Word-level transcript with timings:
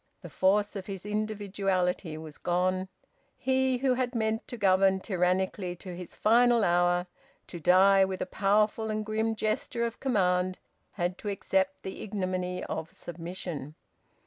The 0.23 0.31
force 0.31 0.75
of 0.75 0.87
his 0.87 1.05
individuality 1.05 2.17
was 2.17 2.39
gone. 2.39 2.87
He, 3.37 3.77
who 3.77 3.93
had 3.93 4.15
meant 4.15 4.47
to 4.47 4.57
govern 4.57 4.99
tyrannically 4.99 5.75
to 5.75 5.95
his 5.95 6.15
final 6.15 6.63
hour, 6.63 7.05
to 7.45 7.59
die 7.59 8.03
with 8.03 8.19
a 8.19 8.25
powerful 8.25 8.89
and 8.89 9.05
grim 9.05 9.35
gesture 9.35 9.85
of 9.85 9.99
command, 9.99 10.57
had 10.93 11.19
to 11.19 11.29
accept 11.29 11.83
the 11.83 12.01
ignominy 12.01 12.63
of 12.63 12.91
submission. 12.91 13.75